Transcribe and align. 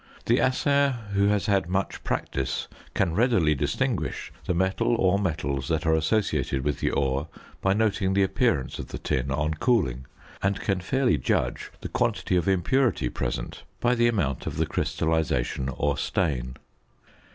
The 0.25 0.39
assayer 0.41 0.95
who 1.13 1.27
has 1.27 1.45
had 1.45 1.69
much 1.69 2.03
practice 2.03 2.67
can 2.95 3.13
readily 3.13 3.53
distinguish 3.53 4.33
the 4.45 4.55
metal 4.55 4.95
or 4.95 5.19
metals 5.19 5.67
that 5.67 5.85
are 5.85 5.93
associated 5.93 6.63
with 6.63 6.79
the 6.79 6.89
ore 6.89 7.27
by 7.61 7.73
noting 7.73 8.15
the 8.15 8.23
appearance 8.23 8.79
of 8.79 8.87
the 8.87 8.97
tin 8.97 9.29
on 9.29 9.53
cooling; 9.53 10.07
and 10.41 10.59
can 10.59 10.79
fairly 10.79 11.19
judge 11.19 11.69
the 11.81 11.87
quantity 11.87 12.35
of 12.35 12.47
impurity 12.47 13.09
present 13.09 13.61
by 13.79 13.93
the 13.93 14.07
amount 14.07 14.47
of 14.47 14.57
the 14.57 14.65
crystallisation 14.65 15.69
or 15.69 15.95
stain. 15.99 16.55